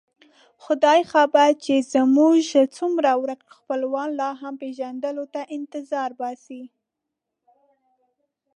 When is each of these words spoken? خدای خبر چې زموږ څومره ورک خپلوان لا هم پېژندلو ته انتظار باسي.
خدای 0.63 1.01
خبر 1.11 1.49
چې 1.63 1.75
زموږ 1.93 2.35
څومره 2.77 3.09
ورک 3.21 3.41
خپلوان 3.57 4.09
لا 4.19 4.29
هم 4.41 4.53
پېژندلو 4.61 5.25
ته 5.33 5.41
انتظار 5.57 6.09
باسي. 6.19 6.63